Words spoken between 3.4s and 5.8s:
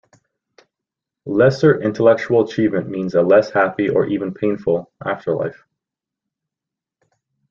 happy or even painful afterlife.